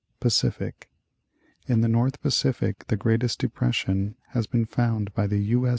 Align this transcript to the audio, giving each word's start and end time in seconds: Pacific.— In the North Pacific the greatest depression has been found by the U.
Pacific.— 0.19 0.89
In 1.69 1.81
the 1.81 1.87
North 1.87 2.21
Pacific 2.23 2.87
the 2.87 2.97
greatest 2.97 3.37
depression 3.37 4.15
has 4.29 4.47
been 4.47 4.65
found 4.65 5.13
by 5.13 5.27
the 5.27 5.37
U. 5.37 5.67